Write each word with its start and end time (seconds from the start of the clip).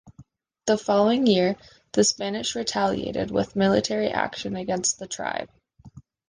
The 0.65 0.79
following 0.79 1.27
year, 1.27 1.57
the 1.93 2.03
Spanish 2.03 2.55
retaliated 2.55 3.29
with 3.29 3.55
military 3.55 4.07
action 4.09 4.55
against 4.55 4.97
the 4.97 5.05
tribe. 5.05 5.51